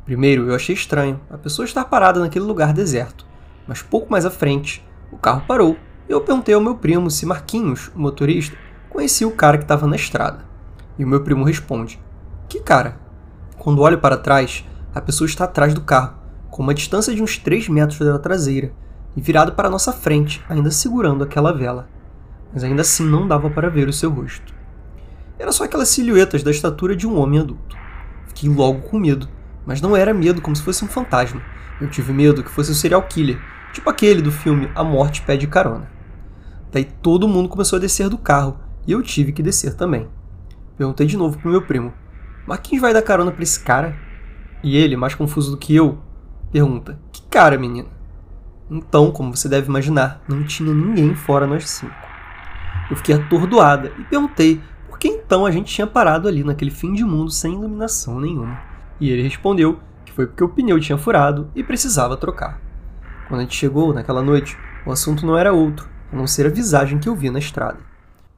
Primeiro, 0.04 0.48
eu 0.48 0.54
achei 0.54 0.74
estranho 0.74 1.20
a 1.30 1.38
pessoa 1.38 1.64
estar 1.64 1.84
parada 1.84 2.20
naquele 2.20 2.44
lugar 2.44 2.72
deserto, 2.72 3.26
mas 3.66 3.82
pouco 3.82 4.10
mais 4.10 4.26
à 4.26 4.30
frente, 4.30 4.84
o 5.12 5.18
carro 5.18 5.44
parou 5.46 5.76
e 6.08 6.12
eu 6.12 6.22
perguntei 6.22 6.54
ao 6.54 6.60
meu 6.60 6.74
primo 6.74 7.10
se 7.10 7.26
Marquinhos, 7.26 7.92
o 7.94 8.00
motorista, 8.00 8.56
conhecia 8.88 9.28
o 9.28 9.32
cara 9.32 9.58
que 9.58 9.64
estava 9.64 9.86
na 9.86 9.94
estrada. 9.94 10.44
E 10.98 11.04
o 11.04 11.08
meu 11.08 11.22
primo 11.22 11.44
responde: 11.44 12.00
Que 12.48 12.60
cara? 12.60 12.98
Quando 13.58 13.82
olho 13.82 13.98
para 13.98 14.16
trás, 14.16 14.64
a 14.94 15.00
pessoa 15.00 15.28
está 15.28 15.44
atrás 15.44 15.74
do 15.74 15.82
carro, 15.82 16.14
com 16.50 16.62
uma 16.62 16.74
distância 16.74 17.14
de 17.14 17.22
uns 17.22 17.36
3 17.36 17.68
metros 17.68 17.98
da 17.98 18.18
traseira, 18.18 18.72
e 19.14 19.20
virado 19.20 19.52
para 19.52 19.70
nossa 19.70 19.92
frente, 19.92 20.42
ainda 20.48 20.70
segurando 20.70 21.22
aquela 21.22 21.52
vela. 21.52 21.88
Mas 22.52 22.64
ainda 22.64 22.82
assim 22.82 23.04
não 23.04 23.28
dava 23.28 23.50
para 23.50 23.70
ver 23.70 23.88
o 23.88 23.92
seu 23.92 24.10
rosto. 24.10 24.54
Era 25.38 25.52
só 25.52 25.64
aquelas 25.64 25.88
silhuetas 25.88 26.42
da 26.42 26.50
estatura 26.50 26.96
de 26.96 27.06
um 27.06 27.18
homem 27.18 27.40
adulto. 27.40 27.76
Fiquei 28.28 28.48
logo 28.48 28.80
com 28.80 28.98
medo, 28.98 29.28
mas 29.66 29.80
não 29.80 29.94
era 29.94 30.14
medo 30.14 30.40
como 30.40 30.56
se 30.56 30.62
fosse 30.62 30.84
um 30.84 30.88
fantasma. 30.88 31.42
Eu 31.80 31.88
tive 31.88 32.12
medo 32.12 32.42
que 32.42 32.50
fosse 32.50 32.70
um 32.70 32.74
serial 32.74 33.02
killer, 33.02 33.40
Tipo 33.72 33.88
aquele 33.88 34.20
do 34.20 34.30
filme 34.30 34.70
A 34.74 34.84
Morte 34.84 35.22
Pede 35.22 35.46
Carona. 35.46 35.90
Daí 36.70 36.84
todo 36.84 37.28
mundo 37.28 37.48
começou 37.48 37.76
a 37.76 37.80
descer 37.80 38.08
do 38.08 38.18
carro 38.18 38.58
e 38.86 38.92
eu 38.92 39.02
tive 39.02 39.32
que 39.32 39.42
descer 39.42 39.74
também. 39.74 40.08
Perguntei 40.76 41.06
de 41.06 41.16
novo 41.16 41.38
pro 41.38 41.50
meu 41.50 41.62
primo: 41.62 41.92
Marquinhos 42.46 42.82
vai 42.82 42.92
dar 42.92 43.02
carona 43.02 43.30
pra 43.30 43.42
esse 43.42 43.60
cara? 43.60 43.96
E 44.62 44.76
ele, 44.76 44.96
mais 44.96 45.14
confuso 45.14 45.50
do 45.50 45.56
que 45.56 45.74
eu, 45.74 45.98
pergunta: 46.50 46.98
Que 47.12 47.22
cara, 47.22 47.58
menina? 47.58 47.88
Então, 48.70 49.10
como 49.10 49.34
você 49.34 49.48
deve 49.48 49.68
imaginar, 49.68 50.22
não 50.28 50.44
tinha 50.44 50.72
ninguém 50.72 51.14
fora 51.14 51.46
nós 51.46 51.68
cinco. 51.68 51.94
Eu 52.90 52.96
fiquei 52.96 53.14
atordoada 53.14 53.92
e 53.98 54.04
perguntei 54.04 54.60
por 54.88 54.98
que 54.98 55.08
então 55.08 55.44
a 55.44 55.50
gente 55.50 55.72
tinha 55.72 55.86
parado 55.86 56.28
ali 56.28 56.42
naquele 56.42 56.70
fim 56.70 56.92
de 56.92 57.04
mundo 57.04 57.30
sem 57.30 57.54
iluminação 57.54 58.20
nenhuma. 58.20 58.58
E 59.00 59.10
ele 59.10 59.22
respondeu 59.22 59.78
que 60.04 60.12
foi 60.12 60.26
porque 60.26 60.44
o 60.44 60.48
pneu 60.48 60.80
tinha 60.80 60.98
furado 60.98 61.50
e 61.54 61.62
precisava 61.62 62.16
trocar. 62.16 62.60
Quando 63.28 63.40
a 63.40 63.42
gente 63.44 63.56
chegou 63.56 63.92
naquela 63.92 64.22
noite, 64.22 64.56
o 64.86 64.92
assunto 64.92 65.24
não 65.24 65.36
era 65.36 65.52
outro, 65.52 65.88
a 66.12 66.16
não 66.16 66.26
ser 66.26 66.46
a 66.46 66.50
visagem 66.50 66.98
que 66.98 67.08
eu 67.08 67.14
vi 67.14 67.30
na 67.30 67.38
estrada. 67.38 67.78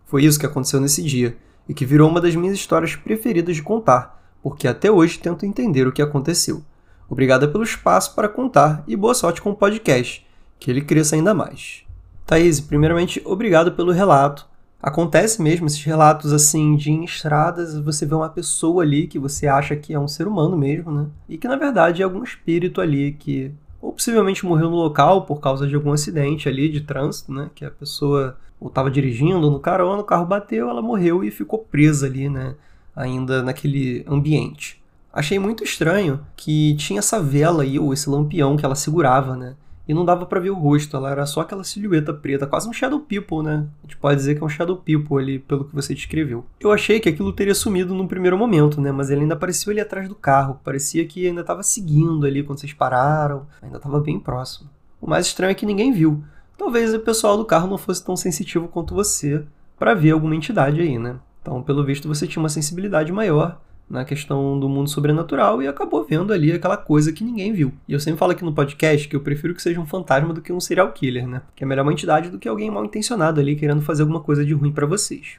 Foi 0.04 0.24
isso 0.24 0.38
que 0.38 0.46
aconteceu 0.46 0.80
nesse 0.80 1.02
dia, 1.02 1.36
e 1.68 1.74
que 1.74 1.86
virou 1.86 2.08
uma 2.08 2.20
das 2.20 2.34
minhas 2.34 2.54
histórias 2.54 2.94
preferidas 2.94 3.56
de 3.56 3.62
contar, 3.62 4.22
porque 4.42 4.68
até 4.68 4.90
hoje 4.90 5.18
tento 5.18 5.46
entender 5.46 5.86
o 5.86 5.92
que 5.92 6.02
aconteceu. 6.02 6.62
Obrigada 7.08 7.48
pelo 7.48 7.64
espaço 7.64 8.14
para 8.14 8.28
contar 8.28 8.84
e 8.86 8.96
boa 8.96 9.14
sorte 9.14 9.40
com 9.40 9.50
o 9.50 9.56
podcast, 9.56 10.26
que 10.58 10.70
ele 10.70 10.80
cresça 10.80 11.16
ainda 11.16 11.34
mais. 11.34 11.82
Thaís, 12.26 12.60
primeiramente, 12.60 13.20
obrigado 13.24 13.72
pelo 13.72 13.92
relato. 13.92 14.46
Acontece 14.82 15.40
mesmo 15.40 15.66
esses 15.66 15.82
relatos 15.82 16.32
assim 16.32 16.76
de 16.76 16.90
em 16.90 17.04
estradas, 17.04 17.78
você 17.78 18.04
vê 18.04 18.14
uma 18.14 18.28
pessoa 18.28 18.82
ali 18.82 19.06
que 19.06 19.18
você 19.18 19.46
acha 19.46 19.74
que 19.76 19.94
é 19.94 19.98
um 19.98 20.08
ser 20.08 20.26
humano 20.26 20.56
mesmo, 20.56 20.92
né? 20.92 21.06
E 21.28 21.38
que 21.38 21.48
na 21.48 21.56
verdade 21.56 22.02
é 22.02 22.04
algum 22.04 22.22
espírito 22.22 22.80
ali 22.80 23.12
que 23.12 23.50
ou 23.84 23.92
possivelmente 23.92 24.46
morreu 24.46 24.70
no 24.70 24.76
local 24.76 25.26
por 25.26 25.40
causa 25.40 25.66
de 25.66 25.74
algum 25.74 25.92
acidente 25.92 26.48
ali 26.48 26.70
de 26.70 26.80
trânsito, 26.80 27.30
né? 27.30 27.50
Que 27.54 27.66
a 27.66 27.70
pessoa 27.70 28.38
ou 28.58 28.68
estava 28.68 28.90
dirigindo 28.90 29.50
no 29.50 29.60
carona, 29.60 30.00
o 30.00 30.04
carro 30.04 30.24
bateu, 30.24 30.70
ela 30.70 30.80
morreu 30.80 31.22
e 31.22 31.30
ficou 31.30 31.58
presa 31.58 32.06
ali, 32.06 32.30
né? 32.30 32.54
Ainda 32.96 33.42
naquele 33.42 34.02
ambiente. 34.08 34.82
Achei 35.12 35.38
muito 35.38 35.62
estranho 35.62 36.20
que 36.34 36.74
tinha 36.76 37.00
essa 37.00 37.20
vela 37.20 37.62
aí, 37.62 37.78
ou 37.78 37.92
esse 37.92 38.08
lampião 38.08 38.56
que 38.56 38.64
ela 38.64 38.74
segurava, 38.74 39.36
né? 39.36 39.54
E 39.86 39.92
não 39.92 40.04
dava 40.04 40.24
para 40.24 40.40
ver 40.40 40.50
o 40.50 40.54
rosto, 40.54 40.96
ela 40.96 41.10
era 41.10 41.26
só 41.26 41.42
aquela 41.42 41.62
silhueta 41.62 42.12
preta, 42.12 42.46
quase 42.46 42.68
um 42.68 42.72
Shadow 42.72 43.00
People, 43.00 43.42
né? 43.42 43.66
A 43.82 43.86
gente 43.86 43.96
pode 43.96 44.16
dizer 44.16 44.34
que 44.34 44.42
é 44.42 44.46
um 44.46 44.48
Shadow 44.48 44.76
People 44.76 45.18
ali, 45.18 45.38
pelo 45.38 45.64
que 45.64 45.74
você 45.74 45.94
descreveu. 45.94 46.44
Eu 46.58 46.72
achei 46.72 46.98
que 47.00 47.08
aquilo 47.08 47.32
teria 47.32 47.54
sumido 47.54 47.94
no 47.94 48.08
primeiro 48.08 48.38
momento, 48.38 48.80
né? 48.80 48.90
Mas 48.90 49.10
ele 49.10 49.22
ainda 49.22 49.34
apareceu 49.34 49.70
ali 49.70 49.80
atrás 49.80 50.08
do 50.08 50.14
carro, 50.14 50.60
parecia 50.64 51.06
que 51.06 51.26
ainda 51.26 51.42
estava 51.42 51.62
seguindo 51.62 52.26
ali 52.26 52.42
quando 52.42 52.60
vocês 52.60 52.72
pararam, 52.72 53.46
ainda 53.60 53.76
estava 53.76 54.00
bem 54.00 54.18
próximo. 54.18 54.70
O 55.00 55.08
mais 55.08 55.26
estranho 55.26 55.50
é 55.50 55.54
que 55.54 55.66
ninguém 55.66 55.92
viu. 55.92 56.24
Talvez 56.56 56.94
o 56.94 57.00
pessoal 57.00 57.36
do 57.36 57.44
carro 57.44 57.68
não 57.68 57.76
fosse 57.76 58.02
tão 58.02 58.16
sensitivo 58.16 58.68
quanto 58.68 58.94
você 58.94 59.44
para 59.78 59.92
ver 59.92 60.12
alguma 60.12 60.34
entidade 60.34 60.80
aí, 60.80 60.98
né? 60.98 61.16
Então, 61.42 61.62
pelo 61.62 61.84
visto, 61.84 62.08
você 62.08 62.26
tinha 62.26 62.42
uma 62.42 62.48
sensibilidade 62.48 63.12
maior 63.12 63.60
na 63.88 64.04
questão 64.04 64.58
do 64.58 64.68
mundo 64.68 64.88
sobrenatural 64.88 65.62
e 65.62 65.68
acabou 65.68 66.04
vendo 66.04 66.32
ali 66.32 66.52
aquela 66.52 66.76
coisa 66.76 67.12
que 67.12 67.22
ninguém 67.22 67.52
viu. 67.52 67.72
E 67.86 67.92
eu 67.92 68.00
sempre 68.00 68.18
falo 68.18 68.32
aqui 68.32 68.44
no 68.44 68.52
podcast 68.52 69.06
que 69.08 69.14
eu 69.14 69.20
prefiro 69.20 69.54
que 69.54 69.62
seja 69.62 69.80
um 69.80 69.86
fantasma 69.86 70.32
do 70.32 70.40
que 70.40 70.52
um 70.52 70.60
serial 70.60 70.90
killer, 70.92 71.26
né? 71.26 71.42
Que 71.54 71.64
é 71.64 71.66
melhor 71.66 71.82
uma 71.82 71.92
entidade 71.92 72.30
do 72.30 72.38
que 72.38 72.48
alguém 72.48 72.70
mal 72.70 72.84
intencionado 72.84 73.40
ali 73.40 73.56
querendo 73.56 73.82
fazer 73.82 74.02
alguma 74.02 74.20
coisa 74.20 74.44
de 74.44 74.54
ruim 74.54 74.72
para 74.72 74.86
vocês. 74.86 75.38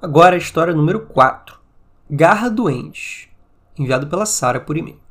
Agora 0.00 0.34
a 0.34 0.38
história 0.38 0.74
número 0.74 1.00
4. 1.00 1.58
Garra 2.10 2.48
Doente, 2.48 3.30
enviado 3.78 4.06
pela 4.06 4.26
Sara 4.26 4.60
por 4.60 4.76
e-mail. 4.76 5.04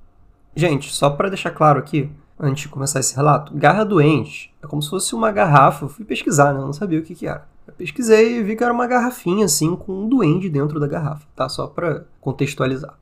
Gente, 0.55 0.93
só 0.93 1.09
para 1.09 1.29
deixar 1.29 1.49
claro 1.51 1.79
aqui, 1.79 2.11
antes 2.39 2.63
de 2.63 2.69
começar 2.69 2.99
esse 2.99 3.15
relato, 3.15 3.55
garra 3.55 3.83
doente 3.83 4.53
é 4.61 4.67
como 4.67 4.81
se 4.81 4.89
fosse 4.89 5.15
uma 5.15 5.31
garrafa. 5.31 5.87
Fui 5.89 6.05
pesquisar, 6.05 6.53
né? 6.53 6.59
Eu 6.59 6.65
não 6.65 6.73
sabia 6.73 6.99
o 6.99 7.03
que, 7.03 7.15
que 7.15 7.25
era. 7.25 7.47
Eu 7.65 7.73
pesquisei 7.73 8.39
e 8.39 8.43
vi 8.43 8.57
que 8.57 8.63
era 8.63 8.73
uma 8.73 8.85
garrafinha 8.85 9.45
assim 9.45 9.73
com 9.73 10.03
um 10.03 10.09
duende 10.09 10.49
dentro 10.49 10.81
da 10.81 10.87
garrafa, 10.87 11.25
tá? 11.33 11.47
Só 11.47 11.65
para 11.65 12.05
contextualizar. 12.19 12.93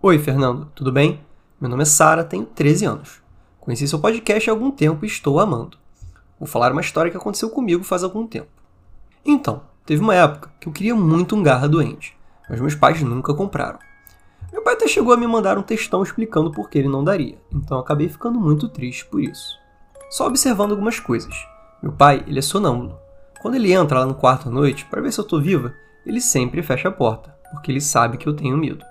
Oi, 0.00 0.18
Fernando, 0.18 0.70
tudo 0.74 0.90
bem? 0.90 1.20
Meu 1.60 1.68
nome 1.68 1.82
é 1.82 1.86
Sara, 1.86 2.24
tenho 2.24 2.46
13 2.46 2.86
anos. 2.86 3.22
Conheci 3.60 3.86
seu 3.86 3.98
podcast 3.98 4.48
há 4.48 4.52
algum 4.52 4.70
tempo 4.70 5.04
e 5.04 5.08
estou 5.08 5.38
amando. 5.38 5.76
Vou 6.40 6.48
falar 6.48 6.72
uma 6.72 6.80
história 6.80 7.10
que 7.10 7.18
aconteceu 7.18 7.50
comigo 7.50 7.84
faz 7.84 8.02
algum 8.02 8.26
tempo. 8.26 8.48
Então, 9.26 9.60
teve 9.84 10.00
uma 10.00 10.14
época 10.14 10.50
que 10.58 10.68
eu 10.68 10.72
queria 10.72 10.94
muito 10.94 11.36
um 11.36 11.42
garra 11.42 11.68
doente, 11.68 12.16
mas 12.48 12.60
meus 12.60 12.74
pais 12.74 13.02
nunca 13.02 13.34
compraram. 13.34 13.78
Meu 14.50 14.62
pai 14.62 14.72
até 14.72 14.88
chegou 14.88 15.12
a 15.12 15.18
me 15.18 15.26
mandar 15.26 15.58
um 15.58 15.62
textão 15.62 16.02
explicando 16.02 16.50
por 16.50 16.70
que 16.70 16.78
ele 16.78 16.88
não 16.88 17.04
daria, 17.04 17.38
então 17.52 17.78
acabei 17.78 18.08
ficando 18.08 18.40
muito 18.40 18.70
triste 18.70 19.04
por 19.04 19.20
isso. 19.20 19.58
Só 20.08 20.26
observando 20.26 20.70
algumas 20.70 20.98
coisas. 20.98 21.34
Meu 21.82 21.92
pai, 21.92 22.24
ele 22.26 22.38
é 22.38 22.42
sonâmbulo. 22.42 22.98
Quando 23.40 23.54
ele 23.54 23.72
entra 23.72 24.00
lá 24.00 24.06
no 24.06 24.14
quarto 24.14 24.48
à 24.48 24.52
noite 24.52 24.84
para 24.86 25.00
ver 25.00 25.12
se 25.12 25.20
eu 25.20 25.24
tô 25.24 25.40
viva, 25.40 25.72
ele 26.04 26.20
sempre 26.20 26.62
fecha 26.62 26.88
a 26.88 26.92
porta, 26.92 27.34
porque 27.52 27.70
ele 27.70 27.80
sabe 27.80 28.18
que 28.18 28.26
eu 28.26 28.34
tenho 28.34 28.56
medo. 28.56 28.84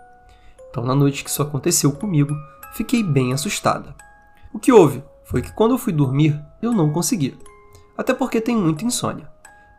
Então, 0.70 0.86
na 0.86 0.96
noite 0.96 1.24
que 1.24 1.30
isso 1.30 1.42
aconteceu 1.42 1.92
comigo, 1.92 2.34
fiquei 2.74 3.04
bem 3.04 3.34
assustada. 3.34 3.96
O 4.54 4.60
que 4.60 4.72
houve 4.72 5.04
foi 5.24 5.42
que 5.42 5.52
quando 5.52 5.72
eu 5.72 5.78
fui 5.78 5.92
dormir, 5.92 6.42
eu 6.62 6.72
não 6.72 6.92
consegui. 6.92 7.38
Até 7.98 8.14
porque 8.14 8.40
tenho 8.40 8.60
muita 8.60 8.86
insônia. 8.86 9.28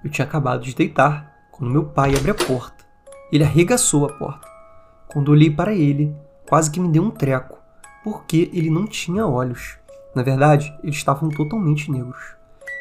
Eu 0.05 0.11
tinha 0.11 0.27
acabado 0.27 0.63
de 0.63 0.75
deitar 0.75 1.33
quando 1.51 1.73
meu 1.73 1.85
pai 1.85 2.15
abre 2.15 2.31
a 2.31 2.35
porta. 2.35 2.85
Ele 3.33 3.45
arregaçou 3.45 4.05
a 4.05 4.13
porta. 4.13 4.47
Quando 5.07 5.31
olhei 5.31 5.51
para 5.51 5.73
ele, 5.73 6.15
quase 6.49 6.71
que 6.71 6.81
me 6.81 6.89
deu 6.89 7.03
um 7.03 7.11
treco, 7.11 7.59
porque 8.05 8.51
ele 8.53 8.71
não 8.71 8.87
tinha 8.87 9.27
olhos. 9.27 9.79
Na 10.15 10.23
verdade, 10.23 10.77
eles 10.83 10.97
estavam 10.97 11.29
totalmente 11.29 11.91
negros. 11.91 12.38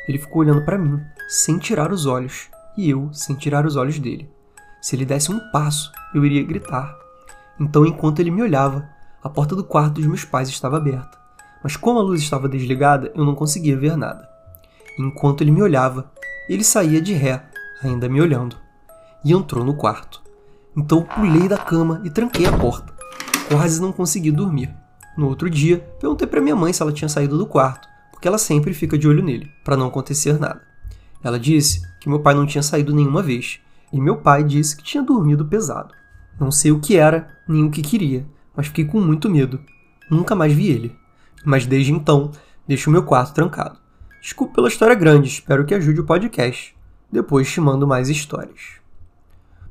Ele 0.07 0.17
ficou 0.17 0.41
olhando 0.41 0.63
para 0.63 0.77
mim, 0.77 1.01
sem 1.27 1.57
tirar 1.57 1.91
os 1.91 2.05
olhos, 2.05 2.49
e 2.77 2.89
eu 2.89 3.09
sem 3.11 3.35
tirar 3.35 3.65
os 3.65 3.75
olhos 3.75 3.99
dele. 3.99 4.29
Se 4.81 4.95
ele 4.95 5.05
desse 5.05 5.31
um 5.31 5.39
passo, 5.51 5.91
eu 6.13 6.25
iria 6.25 6.43
gritar. 6.43 6.95
Então, 7.59 7.85
enquanto 7.85 8.19
ele 8.19 8.31
me 8.31 8.41
olhava, 8.41 8.87
a 9.21 9.29
porta 9.29 9.55
do 9.55 9.63
quarto 9.63 9.95
dos 9.95 10.05
meus 10.05 10.23
pais 10.23 10.47
estava 10.47 10.77
aberta. 10.77 11.17
Mas 11.63 11.75
como 11.75 11.99
a 11.99 12.03
luz 12.03 12.21
estava 12.21 12.47
desligada, 12.47 13.11
eu 13.15 13.25
não 13.25 13.35
conseguia 13.35 13.75
ver 13.75 13.97
nada. 13.97 14.29
Enquanto 14.97 15.41
ele 15.41 15.51
me 15.51 15.61
olhava, 15.61 16.11
ele 16.47 16.63
saía 16.63 17.01
de 17.01 17.13
ré, 17.13 17.43
ainda 17.83 18.07
me 18.07 18.21
olhando, 18.21 18.55
e 19.25 19.33
entrou 19.33 19.65
no 19.65 19.75
quarto. 19.75 20.21
Então 20.75 21.01
pulei 21.01 21.47
da 21.47 21.57
cama 21.57 22.01
e 22.03 22.09
tranquei 22.09 22.45
a 22.45 22.55
porta. 22.55 22.93
Quase 23.49 23.81
não 23.81 23.91
consegui 23.91 24.31
dormir. 24.31 24.73
No 25.17 25.27
outro 25.27 25.49
dia, 25.49 25.79
perguntei 25.99 26.27
para 26.27 26.39
minha 26.39 26.55
mãe 26.55 26.71
se 26.71 26.81
ela 26.81 26.91
tinha 26.91 27.09
saído 27.09 27.37
do 27.37 27.47
quarto, 27.47 27.87
porque 28.17 28.27
ela 28.27 28.39
sempre 28.39 28.73
fica 28.73 28.97
de 28.97 29.07
olho 29.07 29.21
nele, 29.21 29.51
para 29.63 29.77
não 29.77 29.85
acontecer 29.85 30.39
nada. 30.39 30.59
Ela 31.23 31.39
disse 31.39 31.87
que 31.99 32.09
meu 32.09 32.19
pai 32.19 32.33
não 32.33 32.47
tinha 32.47 32.63
saído 32.63 32.91
nenhuma 32.91 33.21
vez, 33.21 33.59
e 33.93 34.01
meu 34.01 34.17
pai 34.17 34.43
disse 34.43 34.75
que 34.75 34.83
tinha 34.83 35.03
dormido 35.03 35.45
pesado. 35.45 35.93
Não 36.39 36.49
sei 36.49 36.71
o 36.71 36.79
que 36.79 36.97
era, 36.97 37.29
nem 37.47 37.63
o 37.63 37.69
que 37.69 37.83
queria, 37.83 38.25
mas 38.55 38.65
fiquei 38.65 38.85
com 38.85 38.99
muito 38.99 39.29
medo. 39.29 39.61
Nunca 40.09 40.33
mais 40.33 40.51
vi 40.51 40.65
ele. 40.65 40.95
Mas 41.45 41.67
desde 41.67 41.91
então, 41.91 42.31
deixo 42.67 42.89
o 42.89 42.91
meu 42.93 43.03
quarto 43.03 43.35
trancado. 43.35 43.77
Desculpe 44.19 44.55
pela 44.55 44.67
história 44.67 44.95
grande, 44.95 45.27
espero 45.27 45.63
que 45.63 45.75
ajude 45.75 46.01
o 46.01 46.05
podcast. 46.05 46.75
Depois 47.11 47.47
te 47.51 47.61
mando 47.61 47.85
mais 47.85 48.09
histórias. 48.09 48.79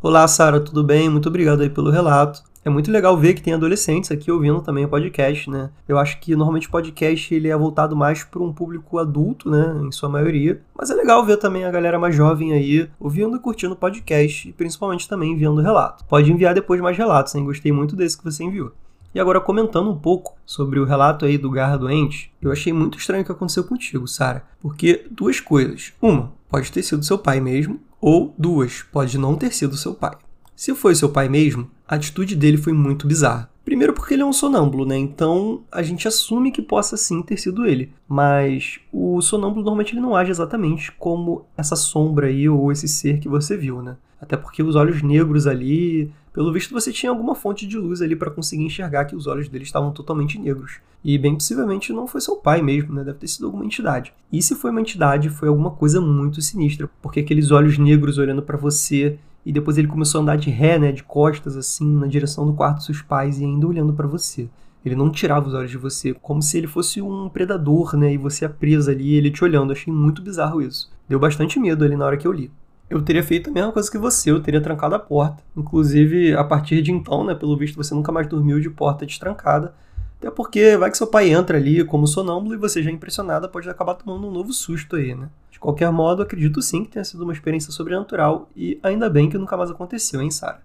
Olá, 0.00 0.28
Sara, 0.28 0.60
tudo 0.60 0.84
bem? 0.84 1.10
Muito 1.10 1.28
obrigado 1.28 1.62
aí 1.62 1.68
pelo 1.68 1.90
relato. 1.90 2.44
É 2.66 2.68
muito 2.68 2.90
legal 2.90 3.16
ver 3.16 3.35
que 3.35 3.40
tem 3.40 3.54
adolescentes 3.54 4.11
aqui 4.11 4.28
ouvindo 4.28 4.61
também 4.61 4.85
o 4.85 4.88
podcast, 4.88 5.49
né? 5.49 5.70
Eu 5.87 5.96
acho 5.99 6.18
que 6.18 6.35
normalmente 6.35 6.66
o 6.66 6.70
podcast 6.73 7.32
ele 7.32 7.46
é 7.46 7.56
voltado 7.56 7.94
mais 7.94 8.25
para 8.25 8.42
um 8.42 8.52
público 8.52 8.99
adulto, 8.99 9.49
né, 9.49 9.80
em 9.85 9.92
sua 9.92 10.08
maioria, 10.08 10.61
mas 10.76 10.90
é 10.90 10.94
legal 10.94 11.25
ver 11.25 11.37
também 11.37 11.64
a 11.64 11.70
galera 11.70 11.96
mais 11.96 12.16
jovem 12.16 12.52
aí 12.52 12.90
ouvindo 12.99 13.37
e 13.37 13.38
curtindo 13.38 13.75
o 13.75 13.76
podcast 13.76 14.49
e 14.49 14.52
principalmente 14.52 15.08
também 15.08 15.30
enviando 15.30 15.62
relato. 15.62 16.04
Pode 16.06 16.32
enviar 16.32 16.54
depois 16.54 16.80
mais 16.80 16.99
relatos, 16.99 17.37
hein? 17.37 17.44
Gostei 17.44 17.70
muito 17.70 17.94
desse 17.94 18.18
que 18.18 18.25
você 18.25 18.42
enviou. 18.42 18.73
E 19.14 19.20
agora 19.20 19.40
comentando 19.40 19.88
um 19.88 19.96
pouco 19.96 20.35
sobre 20.44 20.80
o 20.80 20.85
relato 20.85 21.25
aí 21.25 21.38
do 21.38 21.49
Garra 21.49 21.76
Doente, 21.76 22.32
eu 22.42 22.50
achei 22.50 22.73
muito 22.73 22.99
estranho 22.99 23.23
o 23.23 23.25
que 23.25 23.30
aconteceu 23.30 23.62
contigo, 23.62 24.08
Sara, 24.08 24.42
porque 24.61 25.06
duas 25.08 25.38
coisas. 25.38 25.92
Uma, 26.02 26.32
pode 26.49 26.73
ter 26.73 26.82
sido 26.82 27.04
seu 27.04 27.16
pai 27.16 27.40
mesmo, 27.40 27.78
ou 28.00 28.35
duas, 28.37 28.82
pode 28.82 29.16
não 29.18 29.37
ter 29.37 29.52
sido 29.52 29.76
seu 29.76 29.94
pai. 29.94 30.16
Se 30.56 30.75
foi 30.75 30.94
seu 30.94 31.10
pai 31.10 31.28
mesmo, 31.28 31.70
a 31.86 31.96
atitude 31.96 32.34
dele 32.34 32.56
foi 32.56 32.72
muito 32.72 33.06
bizarra. 33.06 33.50
Primeiro 33.62 33.92
porque 33.92 34.14
ele 34.14 34.22
é 34.22 34.25
um 34.25 34.32
sonâmbulo, 34.32 34.86
né? 34.86 34.96
Então 34.96 35.64
a 35.70 35.82
gente 35.82 36.08
assume 36.08 36.50
que 36.50 36.62
possa 36.62 36.96
sim 36.96 37.20
ter 37.20 37.36
sido 37.36 37.66
ele. 37.66 37.92
Mas 38.08 38.80
o 38.90 39.20
sonâmbulo 39.20 39.62
normalmente 39.62 39.92
ele 39.92 40.00
não 40.00 40.16
age 40.16 40.30
exatamente 40.30 40.90
como 40.92 41.44
essa 41.58 41.76
sombra 41.76 42.28
aí 42.28 42.48
ou 42.48 42.72
esse 42.72 42.88
ser 42.88 43.18
que 43.20 43.28
você 43.28 43.54
viu, 43.54 43.82
né? 43.82 43.98
Até 44.18 44.34
porque 44.34 44.62
os 44.62 44.76
olhos 44.76 45.02
negros 45.02 45.46
ali, 45.46 46.10
pelo 46.32 46.50
visto 46.50 46.72
você 46.72 46.90
tinha 46.90 47.10
alguma 47.10 47.34
fonte 47.34 47.66
de 47.66 47.76
luz 47.76 48.00
ali 48.00 48.16
para 48.16 48.30
conseguir 48.30 48.64
enxergar 48.64 49.04
que 49.04 49.14
os 49.14 49.26
olhos 49.26 49.50
dele 49.50 49.64
estavam 49.64 49.92
totalmente 49.92 50.38
negros. 50.38 50.80
E 51.04 51.18
bem 51.18 51.34
possivelmente 51.34 51.92
não 51.92 52.06
foi 52.06 52.22
seu 52.22 52.36
pai 52.36 52.62
mesmo, 52.62 52.94
né? 52.94 53.04
Deve 53.04 53.18
ter 53.18 53.28
sido 53.28 53.44
alguma 53.44 53.64
entidade. 53.64 54.14
E 54.32 54.40
se 54.40 54.54
foi 54.54 54.70
uma 54.70 54.80
entidade, 54.80 55.28
foi 55.28 55.48
alguma 55.48 55.70
coisa 55.70 56.00
muito 56.00 56.40
sinistra, 56.40 56.88
porque 57.02 57.20
aqueles 57.20 57.50
olhos 57.50 57.76
negros 57.76 58.16
olhando 58.16 58.40
para 58.40 58.56
você 58.56 59.18
e 59.46 59.52
depois 59.52 59.78
ele 59.78 59.86
começou 59.86 60.18
a 60.18 60.22
andar 60.22 60.36
de 60.36 60.50
ré, 60.50 60.76
né, 60.76 60.90
de 60.90 61.04
costas 61.04 61.56
assim, 61.56 61.88
na 61.96 62.08
direção 62.08 62.44
do 62.44 62.52
quarto 62.52 62.78
dos 62.78 62.86
seus 62.86 63.00
pais 63.00 63.38
e 63.38 63.44
ainda 63.44 63.64
olhando 63.64 63.92
para 63.92 64.08
você. 64.08 64.48
Ele 64.84 64.96
não 64.96 65.08
tirava 65.08 65.46
os 65.46 65.54
olhos 65.54 65.70
de 65.70 65.78
você, 65.78 66.12
como 66.12 66.42
se 66.42 66.58
ele 66.58 66.66
fosse 66.66 67.00
um 67.00 67.28
predador, 67.28 67.96
né, 67.96 68.12
e 68.12 68.18
você 68.18 68.44
é 68.44 68.48
presa 68.48 68.90
ali, 68.90 69.14
ele 69.14 69.30
te 69.30 69.44
olhando. 69.44 69.72
Achei 69.72 69.92
muito 69.92 70.20
bizarro 70.20 70.60
isso. 70.60 70.90
Deu 71.08 71.20
bastante 71.20 71.60
medo 71.60 71.84
ali 71.84 71.94
na 71.96 72.04
hora 72.04 72.16
que 72.16 72.26
eu 72.26 72.32
li. 72.32 72.50
Eu 72.90 73.00
teria 73.02 73.22
feito 73.22 73.48
a 73.48 73.52
mesma 73.52 73.70
coisa 73.70 73.88
que 73.88 73.98
você, 73.98 74.32
eu 74.32 74.40
teria 74.40 74.60
trancado 74.60 74.96
a 74.96 74.98
porta. 74.98 75.44
Inclusive, 75.56 76.34
a 76.34 76.42
partir 76.42 76.82
de 76.82 76.90
então, 76.90 77.24
né, 77.24 77.32
pelo 77.32 77.56
visto, 77.56 77.76
você 77.76 77.94
nunca 77.94 78.10
mais 78.10 78.26
dormiu 78.26 78.58
de 78.58 78.68
porta 78.68 79.06
destrancada. 79.06 79.74
Até 80.18 80.30
porque 80.30 80.76
vai 80.76 80.90
que 80.90 80.96
seu 80.96 81.06
pai 81.06 81.30
entra 81.30 81.58
ali 81.58 81.85
como 81.85 82.06
sonâmbulo 82.06 82.54
e 82.54 82.58
você 82.58 82.82
já 82.82 82.90
impressionada 82.90 83.49
pode 83.49 83.68
acabar 83.68 83.94
tomando 83.94 84.26
um 84.26 84.30
novo 84.30 84.52
susto 84.52 84.96
aí, 84.96 85.14
né? 85.14 85.28
De 85.50 85.58
qualquer 85.58 85.90
modo, 85.90 86.23
acredito 86.23 86.61
sim 86.62 86.85
que 86.85 86.90
tenha 86.90 87.04
sido 87.04 87.23
uma 87.23 87.32
experiência 87.32 87.73
sobrenatural 87.73 88.49
e 88.56 88.78
ainda 88.82 89.08
bem 89.08 89.28
que 89.28 89.38
nunca 89.38 89.56
mais 89.56 89.70
aconteceu, 89.70 90.20
hein, 90.20 90.30
Sara? 90.30 90.61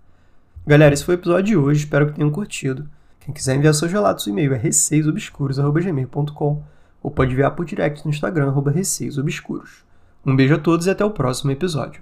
Galera, 0.65 0.93
esse 0.93 1.03
foi 1.03 1.15
o 1.15 1.17
episódio 1.17 1.45
de 1.45 1.57
hoje, 1.57 1.83
espero 1.83 2.07
que 2.07 2.13
tenham 2.13 2.29
curtido. 2.29 2.87
Quem 3.19 3.33
quiser 3.33 3.55
enviar 3.55 3.73
seus 3.73 3.91
relatos, 3.91 4.25
o 4.25 4.29
e-mail 4.29 4.53
é 4.53 4.57
receiosobscuros.gmail.com 4.57 6.63
ou 7.03 7.11
pode 7.11 7.33
enviar 7.33 7.55
por 7.55 7.65
direct 7.65 8.05
no 8.05 8.11
Instagram, 8.11 8.47
arroba 8.47 8.71
receiosobscuros. 8.71 9.83
Um 10.25 10.35
beijo 10.35 10.55
a 10.55 10.59
todos 10.59 10.85
e 10.85 10.89
até 10.89 11.03
o 11.03 11.11
próximo 11.11 11.51
episódio. 11.51 12.01